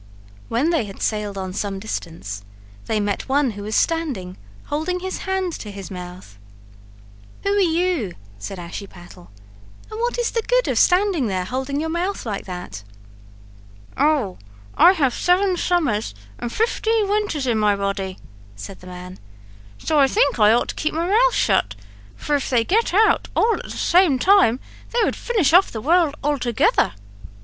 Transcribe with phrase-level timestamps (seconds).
[0.49, 2.43] When they had sailed on some distance
[2.87, 6.39] they met one who was standing holding his hand to his mouth.
[7.43, 9.29] "Who are you?" said Ashiepattle,
[9.91, 12.83] "and what is the good of standing there, holding your mouth like that?"
[13.95, 14.39] "Oh,
[14.75, 18.17] I have seven summers and fifteen winters in my body,"
[18.55, 19.19] said the man;
[19.77, 21.75] "so I think I ought to keep my mouth shut,
[22.15, 24.59] for if they get out all at the same time
[24.89, 26.93] they would finish off the world altogether."